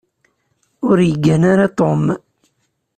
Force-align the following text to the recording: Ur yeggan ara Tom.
Ur 0.87 0.97
yeggan 1.09 1.43
ara 1.51 1.67
Tom. 1.79 2.01